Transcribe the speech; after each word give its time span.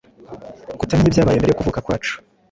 "Kutamenya 0.79 1.09
ibyabaye 1.09 1.37
mbere 1.39 1.51
yo 1.51 1.57
kuvuka 1.59 1.83
kwacu, 1.85 2.13